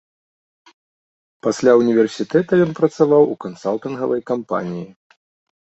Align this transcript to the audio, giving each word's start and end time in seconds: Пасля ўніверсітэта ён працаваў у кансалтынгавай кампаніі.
Пасля 1.47 1.71
ўніверсітэта 1.81 2.53
ён 2.65 2.71
працаваў 2.79 3.23
у 3.35 3.37
кансалтынгавай 3.47 4.21
кампаніі. 4.31 4.87